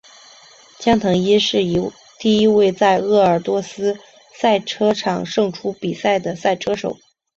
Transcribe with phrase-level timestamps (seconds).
[0.79, 1.61] 江腾一是
[2.17, 3.95] 第一位在鄂尔多斯
[4.33, 6.97] 赛车场胜出比赛的赛车手。